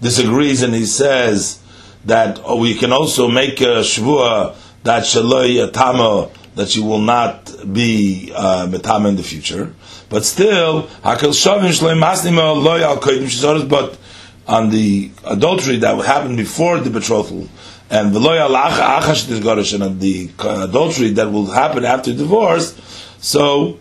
disagrees 0.00 0.62
and 0.62 0.74
he 0.74 0.84
says 0.86 1.60
that 2.04 2.40
oh, 2.44 2.56
we 2.56 2.74
can 2.74 2.92
also 2.92 3.28
make 3.28 3.60
a 3.60 3.80
shvua 3.82 4.54
that 4.82 5.04
shaloi 5.04 5.66
atama 5.66 6.30
that 6.54 6.76
you 6.76 6.84
will 6.84 7.00
not 7.00 7.52
be 7.72 8.32
uh, 8.34 8.66
metama 8.68 9.08
in 9.08 9.16
the 9.16 9.22
future. 9.22 9.74
But 10.08 10.24
still, 10.24 10.84
hakel 11.02 11.32
shavim 11.32 11.70
shloim 11.72 11.98
masnima 12.00 12.54
loy 12.62 12.82
al 12.82 12.98
koidim 12.98 13.68
But 13.68 13.98
on 14.46 14.70
the 14.70 15.10
adultery 15.24 15.76
that 15.78 15.98
happened 16.04 16.36
before 16.36 16.78
the 16.78 16.90
betrothal, 16.90 17.48
and 17.90 18.14
the 18.14 18.20
and 18.20 20.00
the 20.00 20.30
adultery 20.64 21.10
that 21.10 21.30
will 21.32 21.46
happen 21.46 21.84
after 21.84 22.12
divorce, 22.12 22.74
so 23.18 23.78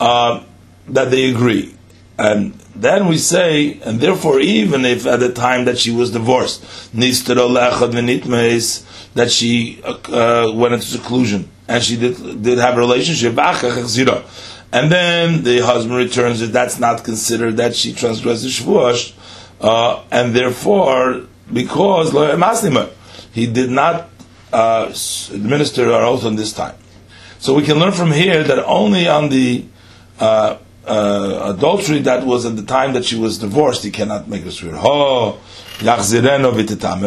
uh, 0.00 0.42
that 0.88 1.10
they 1.10 1.30
agree. 1.30 1.74
And 2.16 2.54
then 2.76 3.08
we 3.08 3.18
say, 3.18 3.80
and 3.80 4.00
therefore, 4.00 4.38
even 4.38 4.84
if 4.84 5.04
at 5.06 5.18
the 5.20 5.32
time 5.32 5.64
that 5.64 5.78
she 5.78 5.90
was 5.90 6.12
divorced, 6.12 6.94
that 9.14 9.30
she 9.30 9.82
uh, 9.82 10.52
went 10.54 10.74
into 10.74 10.86
seclusion 10.86 11.50
and 11.66 11.82
she 11.82 11.96
did, 11.96 12.42
did 12.42 12.58
have 12.58 12.76
a 12.76 12.78
relationship, 12.78 13.36
and 13.36 14.90
then 14.90 15.44
the 15.44 15.58
husband 15.64 15.96
returns 15.96 16.42
it, 16.42 16.52
that's 16.52 16.78
not 16.78 17.04
considered 17.04 17.56
that 17.56 17.74
she 17.74 17.92
transgressed 17.92 18.42
the 18.42 18.50
uh, 19.60 20.02
and 20.10 20.34
therefore, 20.34 21.22
because 21.52 22.12
he 23.32 23.46
did 23.46 23.70
not 23.70 24.08
uh, 24.52 24.92
administer 25.32 25.92
our 25.92 26.04
oath 26.04 26.24
on 26.24 26.36
this 26.36 26.52
time. 26.52 26.76
So 27.38 27.54
we 27.54 27.62
can 27.62 27.78
learn 27.78 27.92
from 27.92 28.12
here 28.12 28.42
that 28.44 28.64
only 28.64 29.08
on 29.08 29.28
the 29.30 29.64
uh, 30.86 31.54
adultery 31.56 32.00
that 32.00 32.26
was 32.26 32.44
at 32.44 32.56
the 32.56 32.62
time 32.62 32.92
that 32.92 33.04
she 33.04 33.16
was 33.16 33.38
divorced, 33.38 33.84
he 33.84 33.90
cannot 33.90 34.28
make 34.28 34.44
a 34.44 34.50
swear. 34.52 34.72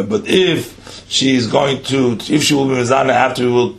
But 0.03 0.23
if 0.27 1.05
she 1.09 1.35
is 1.35 1.47
going 1.47 1.83
to, 1.83 2.17
if 2.29 2.43
she 2.43 2.53
will 2.53 2.67
be 2.67 2.73
mizana 2.75 3.11
after 3.11 3.45
we 3.45 3.51
will 3.51 3.77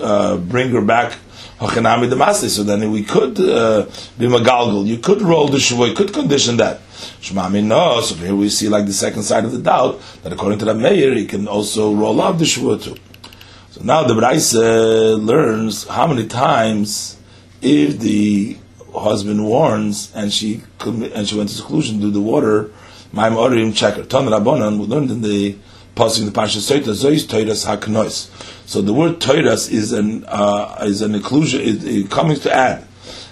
uh, 0.00 0.36
bring 0.36 0.70
her 0.70 0.82
back, 0.82 1.18
so 1.60 2.62
then 2.62 2.92
we 2.92 3.02
could 3.02 3.40
uh, 3.40 3.84
be 4.16 4.26
magalgal. 4.26 4.86
You 4.86 4.98
could 4.98 5.22
roll 5.22 5.48
the 5.48 5.58
shuvah. 5.58 5.88
You 5.88 5.94
could 5.94 6.12
condition 6.12 6.56
that. 6.58 6.80
Shmami 7.20 7.64
no. 7.64 8.00
So 8.00 8.14
here 8.14 8.34
we 8.34 8.48
see 8.48 8.68
like 8.68 8.86
the 8.86 8.92
second 8.92 9.22
side 9.24 9.44
of 9.44 9.50
the 9.50 9.58
doubt 9.58 10.00
that 10.22 10.32
according 10.32 10.60
to 10.60 10.66
the 10.66 10.74
mayor, 10.74 11.14
he 11.14 11.26
can 11.26 11.48
also 11.48 11.92
roll 11.92 12.20
up 12.20 12.38
the 12.38 12.44
shuvah 12.44 12.80
too. 12.80 12.96
So 13.70 13.80
now 13.82 14.04
the 14.04 14.14
Braise 14.14 14.54
learns 14.54 15.88
how 15.88 16.06
many 16.06 16.28
times 16.28 17.16
if 17.60 17.98
the 17.98 18.56
husband 19.00 19.46
warns 19.46 20.12
and 20.14 20.32
she 20.32 20.62
and 20.80 21.28
she 21.28 21.36
went 21.36 21.48
to 21.50 21.54
seclusion 21.54 22.00
to 22.00 22.10
the 22.10 22.20
water, 22.20 22.70
my 23.12 23.28
orim 23.28 23.74
checker. 23.74 24.04
Tan 24.04 24.26
Rabbanan 24.26 24.78
we 24.78 24.86
learned 24.86 25.10
in 25.10 25.22
the 25.22 25.56
passing 25.94 26.26
the 26.26 26.32
Pasha 26.32 26.58
Soita 26.58 26.94
Zois 26.94 27.26
Toiras 27.26 27.66
Haknois. 27.66 28.28
So 28.66 28.82
the 28.82 28.92
word 28.92 29.20
Toiras 29.20 29.70
is 29.70 29.92
an 29.92 30.24
uh, 30.28 30.78
is 30.82 31.02
an 31.02 31.14
inclusion. 31.14 31.60
It, 31.60 31.84
it 31.84 32.10
coming 32.10 32.38
to 32.40 32.54
add. 32.54 32.84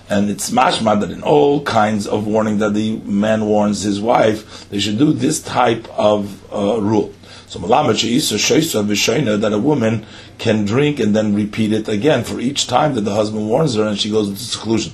And 0.08 0.30
it's 0.30 0.50
mashma 0.50 1.00
that 1.00 1.10
in 1.10 1.22
all 1.22 1.64
kinds 1.64 2.06
of 2.06 2.26
warning 2.28 2.58
that 2.58 2.74
the 2.74 2.98
man 2.98 3.46
warns 3.46 3.82
his 3.82 4.00
wife, 4.00 4.68
they 4.70 4.78
should 4.78 4.98
do 4.98 5.12
this 5.12 5.42
type 5.42 5.88
of 5.98 6.44
uh, 6.52 6.80
rule. 6.80 7.12
So 7.48 7.60
that 7.60 9.52
a 9.52 9.58
woman 9.58 10.06
can 10.38 10.64
drink 10.64 11.00
and 11.00 11.16
then 11.16 11.34
repeat 11.34 11.72
it 11.72 11.88
again 11.88 12.24
for 12.24 12.40
each 12.40 12.66
time 12.66 12.94
that 12.94 13.02
the 13.02 13.14
husband 13.14 13.48
warns 13.48 13.76
her 13.76 13.84
and 13.84 13.98
she 13.98 14.10
goes 14.10 14.28
into 14.28 14.40
seclusion. 14.40 14.92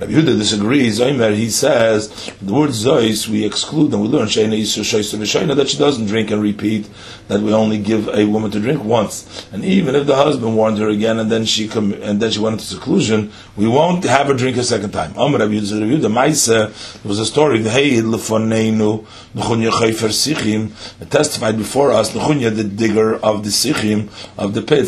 Rabbi 0.00 0.12
Yehuda 0.12 0.36
disagrees. 0.38 1.00
Omer, 1.00 1.30
He 1.30 1.50
says 1.50 2.32
the 2.42 2.52
word 2.52 2.70
zois 2.70 3.28
we 3.28 3.44
exclude 3.44 3.92
and 3.92 4.02
we 4.02 4.08
learn 4.08 4.26
that 4.26 5.66
she 5.68 5.78
doesn't 5.78 6.06
drink 6.06 6.32
and 6.32 6.42
repeat. 6.42 6.88
That 7.28 7.40
we 7.40 7.54
only 7.54 7.78
give 7.78 8.08
a 8.08 8.26
woman 8.26 8.50
to 8.50 8.60
drink 8.60 8.84
once, 8.84 9.46
and 9.50 9.64
even 9.64 9.94
if 9.94 10.06
the 10.06 10.16
husband 10.16 10.56
warned 10.56 10.76
her 10.78 10.88
again 10.88 11.18
and 11.18 11.32
then 11.32 11.46
she 11.46 11.68
com- 11.68 11.94
and 11.94 12.20
then 12.20 12.30
she 12.30 12.38
went 12.38 12.54
into 12.54 12.64
seclusion, 12.66 13.32
we 13.56 13.66
won't 13.66 14.04
have 14.04 14.26
her 14.26 14.34
drink 14.34 14.58
a 14.58 14.62
second 14.64 14.90
time. 14.90 15.16
Amr 15.16 15.38
Rabbi 15.38 15.54
Yehuda 15.54 16.44
there 16.46 16.70
was 17.04 17.18
a 17.18 17.24
story. 17.24 17.62
Hey 17.62 17.92
lefonenu 18.02 19.06
testified 21.10 21.56
before 21.56 21.92
us 21.92 22.10
the 22.10 22.64
digger 22.76 23.14
of 23.16 23.42
the 23.42 23.50
sichim 23.50 24.08
of 24.36 24.54
the 24.54 24.62
pit 24.62 24.84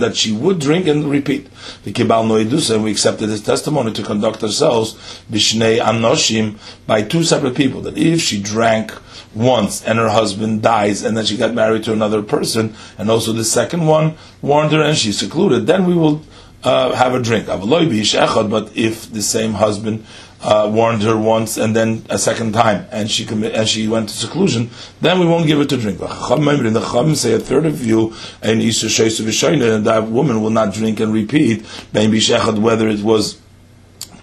that 0.00 0.16
she 0.16 0.32
would 0.32 0.58
drink 0.58 0.86
and 0.86 1.10
repeat. 1.10 1.48
The 1.84 1.92
Kibal 1.92 2.70
and 2.74 2.84
we 2.84 2.90
accepted 2.90 3.28
his 3.28 3.42
testimony 3.42 3.57
to 3.96 4.02
conduct 4.02 4.42
ourselves 4.42 4.94
Bishnei 5.30 5.80
Anoshim 5.80 6.58
by 6.86 7.02
two 7.02 7.24
separate 7.24 7.54
people. 7.54 7.80
That 7.82 7.96
if 7.98 8.20
she 8.20 8.42
drank 8.42 8.92
once 9.34 9.84
and 9.84 9.98
her 9.98 10.08
husband 10.08 10.62
dies 10.62 11.02
and 11.04 11.16
then 11.16 11.24
she 11.24 11.36
got 11.36 11.54
married 11.54 11.84
to 11.84 11.92
another 11.92 12.22
person, 12.22 12.74
and 12.96 13.10
also 13.10 13.32
the 13.32 13.44
second 13.44 13.86
one 13.86 14.16
warned 14.42 14.72
her 14.72 14.82
and 14.82 14.96
she 14.96 15.12
secluded, 15.12 15.66
then 15.66 15.86
we 15.86 15.94
will 15.94 16.22
uh, 16.64 16.92
have 16.94 17.14
a 17.14 17.22
drink. 17.22 17.46
But 17.46 18.76
if 18.76 19.10
the 19.12 19.22
same 19.22 19.54
husband 19.54 20.04
uh, 20.40 20.70
warned 20.72 21.02
her 21.02 21.16
once 21.16 21.56
and 21.56 21.74
then 21.74 22.04
a 22.10 22.18
second 22.18 22.52
time, 22.52 22.86
and 22.90 23.10
she 23.10 23.24
commi- 23.24 23.52
and 23.52 23.68
she 23.68 23.88
went 23.88 24.08
to 24.08 24.14
seclusion, 24.16 24.70
then 25.00 25.18
we 25.18 25.26
won't 25.26 25.46
give 25.46 25.58
her 25.58 25.64
to 25.64 25.76
drink. 25.76 25.98
The 25.98 26.06
Chacham 26.06 27.14
say 27.14 27.32
a 27.34 27.38
third 27.38 27.66
of 27.66 27.84
you, 27.84 28.14
and 28.42 28.60
that 28.62 30.08
woman 30.08 30.42
will 30.42 30.50
not 30.50 30.72
drink 30.72 31.00
and 31.00 31.12
repeat, 31.12 31.64
whether 31.92 32.88
it 32.88 33.00
was 33.00 33.38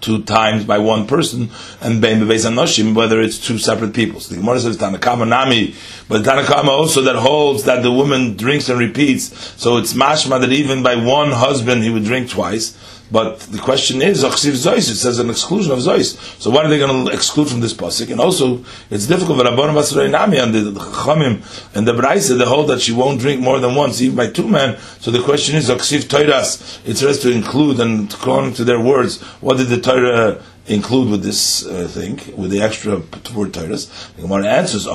two 0.06 0.22
times 0.24 0.64
by 0.64 0.78
one 0.78 1.08
person, 1.08 1.50
and 1.82 2.00
bein 2.00 2.20
bebeis 2.20 2.46
anoshim, 2.50 2.94
whether 2.94 3.20
it's 3.20 3.40
two 3.40 3.58
separate 3.58 3.94
people. 3.94 4.20
So 4.20 4.36
the 4.36 4.40
Gemara 4.40 4.60
says 4.60 4.78
Tanakama 4.78 5.28
nami, 5.28 5.76
but 6.08 6.22
Tanakama 6.22 6.68
also 6.68 7.02
that 7.02 7.16
holds 7.16 7.64
that 7.64 7.82
the 7.82 7.92
woman 7.92 8.38
drinks 8.38 8.70
and 8.70 8.80
repeats. 8.80 9.36
So 9.60 9.78
it's 9.78 9.94
mashma 9.94 10.40
that 10.42 10.52
even 10.52 10.84
by 10.84 10.96
one 10.96 11.32
husband 11.32 11.84
he 11.84 11.90
would 11.90 12.06
drink 12.06 12.30
twice. 12.30 12.78
But 13.12 13.40
the 13.42 13.60
question 13.60 14.02
is, 14.02 14.24
Achsiv 14.24 14.54
Zois, 14.54 14.78
it 14.78 14.96
says 14.96 15.20
an 15.20 15.30
exclusion 15.30 15.72
of 15.72 15.80
Zois. 15.80 16.18
So 16.42 16.50
what 16.50 16.66
are 16.66 16.70
they 16.70 16.80
going 16.80 17.06
to 17.06 17.14
exclude 17.14 17.48
from 17.50 17.60
this 17.60 17.74
pasuk? 17.74 18.12
And 18.12 18.20
also, 18.20 18.66
it's 18.90 19.06
difficult 19.06 19.38
for 19.40 19.46
Rabban 19.46 19.76
Basrei 19.76 20.10
Nami 20.10 20.38
and 20.38 20.54
the 20.54 20.72
Chamim 20.72 21.44
and 21.76 21.88
the 21.88 21.94
Braisa, 21.94 22.38
they 22.38 22.46
hold 22.46 22.70
that 22.70 22.82
she 22.82 22.92
won't 22.92 23.20
drink 23.20 23.42
more 23.42 23.60
than 23.60 23.76
once, 23.76 24.02
even 24.02 24.16
by 24.16 24.28
two 24.28 24.48
men. 24.48 24.78
So 25.00 25.12
the 25.12 25.22
question 25.22 25.56
is, 25.56 25.70
Achsiv 25.70 26.06
Toiras, 26.06 26.82
it's 26.86 27.00
supposed 27.02 27.22
to 27.22 27.32
include, 27.32 27.80
and 27.80 28.12
according 28.12 28.54
to 28.56 28.64
their 28.64 28.80
words, 28.80 29.22
what 29.40 29.58
did 29.58 29.68
the 29.68 29.80
Torah 29.80 30.42
include 30.66 31.12
with 31.12 31.22
this 31.22 31.64
uh, 31.66 31.88
thing, 31.88 32.20
with 32.36 32.50
the 32.50 32.62
extra 32.62 32.98
word 33.36 33.54
Toiras? 33.54 34.16
The 34.16 34.24
Gemara 34.24 34.48
answers, 34.48 34.86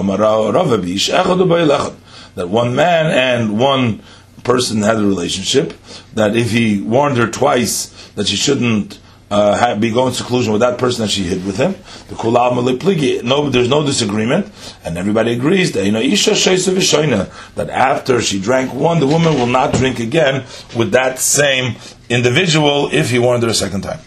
that 2.35 2.49
one 2.49 2.75
man 2.75 3.07
and 3.07 3.59
one 3.59 4.03
person 4.43 4.83
had 4.83 4.97
a 4.97 5.05
relationship, 5.05 5.75
that 6.15 6.35
if 6.35 6.51
he 6.51 6.81
warned 6.81 7.19
her 7.19 7.31
twice 7.31 8.00
that 8.21 8.29
she 8.29 8.37
shouldn't 8.37 8.99
uh, 9.31 9.57
have, 9.57 9.81
be 9.81 9.91
going 9.91 10.13
to 10.13 10.19
seclusion 10.19 10.53
with 10.53 10.61
that 10.61 10.77
person 10.77 11.01
that 11.01 11.09
she 11.09 11.23
hid 11.23 11.47
with 11.47 11.57
him. 11.57 11.73
The 12.09 12.17
kulav 12.17 12.53
malipligi. 12.53 13.23
No, 13.23 13.49
there's 13.49 13.71
no 13.71 13.83
disagreement, 13.83 14.53
and 14.85 14.99
everybody 14.99 15.33
agrees 15.33 15.73
that 15.73 15.87
you 15.87 15.93
know 15.93 16.01
isha 16.01 16.33
that 16.35 17.71
after 17.71 18.21
she 18.21 18.39
drank 18.39 18.75
one, 18.75 19.01
the 19.01 19.07
woman 19.07 19.37
will 19.37 19.47
not 19.47 19.73
drink 19.73 20.01
again 20.01 20.45
with 20.77 20.91
that 20.93 21.19
same 21.19 21.77
individual 22.11 22.91
if 22.93 23.09
he 23.09 23.19
warned 23.19 23.43
her 23.43 23.49
a 23.49 23.55
second 23.55 23.81
time. 23.81 24.01